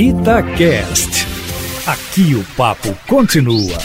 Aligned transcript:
Itacast. 0.00 1.26
Aqui 1.84 2.36
o 2.36 2.44
papo 2.56 2.96
continua. 3.08 3.78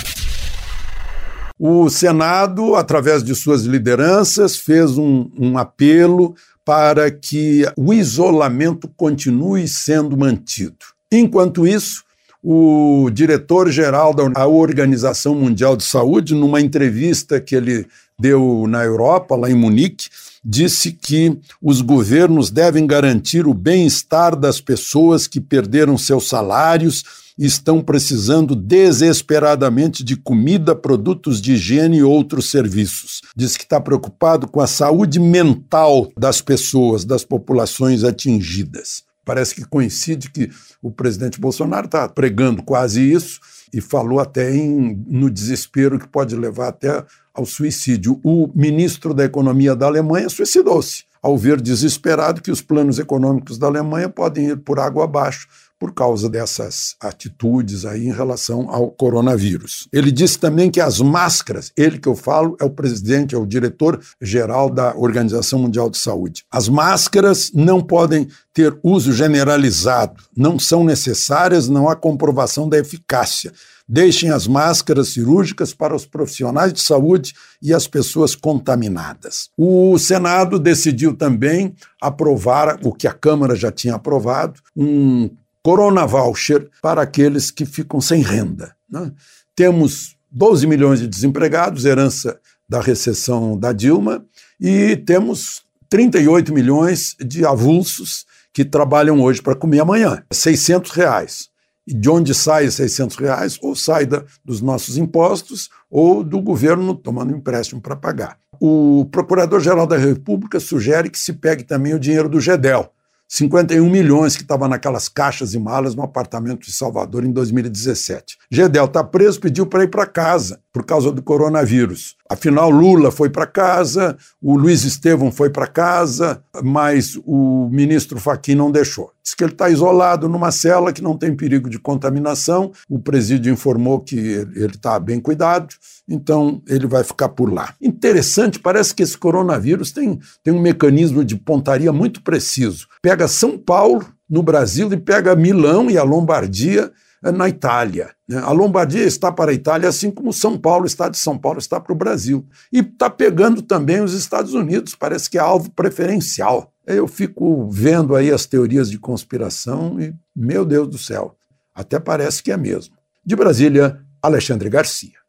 O 1.57 1.89
Senado, 1.89 2.75
através 2.75 3.23
de 3.23 3.33
suas 3.33 3.63
lideranças, 3.63 4.57
fez 4.57 4.95
um, 4.95 5.27
um 5.35 5.57
apelo 5.57 6.35
para 6.63 7.09
que 7.09 7.63
o 7.75 7.91
isolamento 7.91 8.87
continue 8.95 9.67
sendo 9.67 10.15
mantido. 10.15 10.77
Enquanto 11.11 11.65
isso, 11.65 12.03
o 12.43 13.09
diretor-geral 13.11 14.13
da 14.13 14.45
Organização 14.45 15.33
Mundial 15.33 15.75
de 15.75 15.83
Saúde, 15.83 16.35
numa 16.35 16.61
entrevista 16.61 17.41
que 17.41 17.55
ele 17.55 17.87
deu 18.19 18.67
na 18.67 18.83
Europa, 18.83 19.35
lá 19.35 19.49
em 19.49 19.55
Munique, 19.55 20.09
disse 20.43 20.91
que 20.91 21.37
os 21.61 21.81
governos 21.81 22.49
devem 22.49 22.85
garantir 22.85 23.47
o 23.47 23.53
bem-estar 23.53 24.35
das 24.35 24.59
pessoas 24.59 25.27
que 25.27 25.39
perderam 25.39 25.97
seus 25.97 26.27
salários 26.27 27.03
e 27.37 27.45
estão 27.45 27.81
precisando 27.81 28.55
desesperadamente 28.55 30.03
de 30.03 30.15
comida, 30.15 30.75
produtos 30.75 31.41
de 31.41 31.53
higiene 31.53 31.97
e 31.97 32.03
outros 32.03 32.49
serviços. 32.51 33.21
Diz 33.35 33.57
que 33.57 33.63
está 33.63 33.79
preocupado 33.79 34.47
com 34.47 34.59
a 34.59 34.67
saúde 34.67 35.19
mental 35.19 36.11
das 36.17 36.41
pessoas, 36.41 37.05
das 37.05 37.23
populações 37.23 38.03
atingidas. 38.03 39.03
Parece 39.25 39.55
que 39.55 39.65
coincide 39.65 40.29
que 40.29 40.49
o 40.81 40.91
presidente 40.91 41.39
Bolsonaro 41.39 41.85
está 41.85 42.07
pregando 42.09 42.61
quase 42.61 43.01
isso 43.01 43.39
e 43.73 43.81
falou 43.81 44.19
até 44.19 44.55
em, 44.55 45.03
no 45.07 45.29
desespero 45.29 45.99
que 45.99 46.07
pode 46.07 46.35
levar 46.35 46.67
até 46.67 47.03
ao 47.33 47.45
suicídio. 47.45 48.19
O 48.23 48.49
ministro 48.53 49.13
da 49.13 49.25
Economia 49.25 49.75
da 49.75 49.87
Alemanha 49.87 50.29
suicidou-se 50.29 51.05
ao 51.23 51.37
ver 51.37 51.61
desesperado 51.61 52.41
que 52.41 52.51
os 52.51 52.61
planos 52.61 52.99
econômicos 52.99 53.57
da 53.57 53.67
Alemanha 53.67 54.09
podem 54.09 54.49
ir 54.49 54.57
por 54.57 54.77
água 54.79 55.05
abaixo 55.05 55.47
por 55.83 55.93
causa 55.93 56.29
dessas 56.29 56.95
atitudes 57.01 57.85
aí 57.85 58.07
em 58.07 58.13
relação 58.13 58.69
ao 58.69 58.89
coronavírus. 58.89 59.85
Ele 59.91 60.13
disse 60.13 60.39
também 60.39 60.71
que 60.71 60.79
as 60.79 61.01
máscaras, 61.01 61.73
ele 61.75 61.99
que 61.99 62.07
eu 62.07 62.15
falo 62.15 62.55
é 62.61 62.63
o 62.63 62.69
presidente, 62.69 63.35
é 63.35 63.37
o 63.37 63.45
diretor 63.45 63.99
geral 64.21 64.69
da 64.69 64.95
Organização 64.95 65.59
Mundial 65.59 65.89
de 65.89 65.97
Saúde. 65.97 66.45
As 66.49 66.69
máscaras 66.69 67.51
não 67.53 67.81
podem 67.81 68.29
ter 68.53 68.79
uso 68.81 69.11
generalizado, 69.11 70.23
não 70.37 70.57
são 70.57 70.85
necessárias, 70.85 71.67
não 71.67 71.89
há 71.89 71.97
comprovação 71.97 72.69
da 72.69 72.77
eficácia. 72.77 73.51
Deixem 73.87 74.29
as 74.29 74.47
máscaras 74.47 75.09
cirúrgicas 75.09 75.73
para 75.73 75.95
os 75.95 76.05
profissionais 76.05 76.71
de 76.71 76.81
saúde 76.81 77.33
e 77.61 77.73
as 77.73 77.87
pessoas 77.87 78.35
contaminadas. 78.35 79.49
O 79.57 79.97
Senado 79.99 80.57
decidiu 80.57 81.13
também 81.13 81.75
aprovar 82.01 82.79
o 82.81 82.93
que 82.93 83.07
a 83.07 83.13
Câmara 83.13 83.55
já 83.55 83.71
tinha 83.71 83.95
aprovado, 83.95 84.61
um 84.75 85.29
Corona 85.61 86.05
Voucher 86.05 86.69
para 86.81 87.01
aqueles 87.01 87.49
que 87.49 87.65
ficam 87.65 88.01
sem 88.01 88.21
renda. 88.21 88.75
Né? 88.89 89.11
Temos 89.55 90.15
12 90.31 90.67
milhões 90.67 90.99
de 90.99 91.07
desempregados, 91.07 91.85
herança 91.85 92.39
da 92.67 92.81
recessão 92.81 93.57
da 93.57 93.71
Dilma, 93.71 94.25
e 94.59 94.97
temos 94.97 95.63
38 95.89 96.53
milhões 96.53 97.15
de 97.19 97.45
avulsos 97.45 98.25
que 98.51 98.65
trabalham 98.65 99.21
hoje 99.21 99.41
para 99.41 99.55
comer 99.55 99.79
amanhã. 99.79 100.23
600 100.31 100.91
reais. 100.91 101.49
De 101.85 102.09
onde 102.09 102.33
sai 102.33 102.65
esses 102.65 102.75
600 102.75 103.17
reais? 103.17 103.59
Ou 103.61 103.75
sai 103.75 104.05
da, 104.05 104.23
dos 104.43 104.61
nossos 104.61 104.97
impostos 104.97 105.69
ou 105.89 106.23
do 106.23 106.41
governo 106.41 106.95
tomando 106.95 107.35
empréstimo 107.35 107.81
para 107.81 107.95
pagar. 107.95 108.37
O 108.59 109.07
Procurador-Geral 109.11 109.85
da 109.85 109.97
República 109.97 110.59
sugere 110.59 111.09
que 111.09 111.19
se 111.19 111.33
pegue 111.33 111.63
também 111.63 111.93
o 111.93 111.99
dinheiro 111.99 112.29
do 112.29 112.39
GEDEL, 112.39 112.89
51 113.27 113.89
milhões 113.89 114.35
que 114.35 114.43
estava 114.43 114.67
naquelas 114.67 115.09
caixas 115.09 115.53
e 115.55 115.59
malas 115.59 115.95
no 115.95 116.03
apartamento 116.03 116.67
de 116.67 116.71
Salvador 116.71 117.25
em 117.25 117.31
2017. 117.31 118.37
Gedel 118.51 118.85
está 118.85 119.03
preso, 119.03 119.39
pediu 119.39 119.65
para 119.65 119.83
ir 119.83 119.87
para 119.89 120.05
casa 120.05 120.59
por 120.71 120.85
causa 120.85 121.11
do 121.11 121.21
coronavírus. 121.21 122.15
Afinal, 122.33 122.71
Lula 122.71 123.11
foi 123.11 123.29
para 123.29 123.45
casa, 123.45 124.17
o 124.41 124.57
Luiz 124.57 124.83
Estevão 124.83 125.31
foi 125.31 125.51
para 125.51 125.67
casa, 125.67 126.43
mas 126.63 127.15
o 127.25 127.69
ministro 127.71 128.19
Fachin 128.19 128.55
não 128.55 128.71
deixou. 128.71 129.11
Diz 129.23 129.35
que 129.35 129.43
ele 129.43 129.53
está 129.53 129.69
isolado 129.69 130.27
numa 130.27 130.51
cela 130.51 130.91
que 130.91 131.01
não 131.01 131.15
tem 131.15 131.35
perigo 131.35 131.69
de 131.69 131.77
contaminação. 131.77 132.71
O 132.89 132.97
presídio 132.97 133.53
informou 133.53 133.99
que 133.99 134.17
ele 134.17 134.73
está 134.73 134.99
bem 134.99 135.19
cuidado, 135.19 135.75
então 136.09 136.59
ele 136.67 136.87
vai 136.87 137.03
ficar 137.03 137.29
por 137.29 137.53
lá. 137.53 137.75
Interessante, 137.79 138.59
parece 138.59 138.95
que 138.95 139.03
esse 139.03 139.17
coronavírus 139.17 139.91
tem, 139.91 140.19
tem 140.43 140.53
um 140.53 140.59
mecanismo 140.59 141.23
de 141.23 141.35
pontaria 141.35 141.93
muito 141.93 142.23
preciso. 142.23 142.87
Pega 143.01 143.27
São 143.27 143.59
Paulo, 143.59 144.05
no 144.29 144.41
Brasil, 144.41 144.91
e 144.91 144.97
pega 144.97 145.35
Milão 145.35 145.89
e 145.89 145.97
a 145.97 146.03
Lombardia 146.03 146.91
na 147.31 147.47
Itália. 147.47 148.09
Né? 148.27 148.37
A 148.39 148.51
Lombardia 148.51 149.03
está 149.03 149.31
para 149.31 149.51
a 149.51 149.53
Itália, 149.53 149.87
assim 149.87 150.11
como 150.11 150.33
São 150.33 150.57
Paulo, 150.57 150.83
o 150.83 150.87
estado 150.87 151.11
de 151.13 151.19
São 151.19 151.37
Paulo, 151.37 151.59
está 151.59 151.79
para 151.79 151.93
o 151.93 151.95
Brasil. 151.95 152.45
E 152.71 152.79
está 152.79 153.09
pegando 153.09 153.61
também 153.61 154.01
os 154.01 154.13
Estados 154.13 154.53
Unidos, 154.53 154.95
parece 154.95 155.29
que 155.29 155.37
é 155.37 155.41
alvo 155.41 155.71
preferencial. 155.71 156.73
Eu 156.85 157.07
fico 157.07 157.69
vendo 157.69 158.15
aí 158.15 158.31
as 158.31 158.45
teorias 158.45 158.91
de 158.91 158.99
conspiração 158.99 159.99
e, 160.01 160.13
meu 160.35 160.65
Deus 160.65 160.89
do 160.89 160.97
céu, 160.97 161.37
até 161.73 161.97
parece 161.99 162.43
que 162.43 162.51
é 162.51 162.57
mesmo. 162.57 162.95
De 163.25 163.35
Brasília, 163.35 164.01
Alexandre 164.21 164.69
Garcia. 164.69 165.22